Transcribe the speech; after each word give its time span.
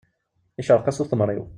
Iceṛeq-as 0.61 1.01
utemṛiw. 1.03 1.45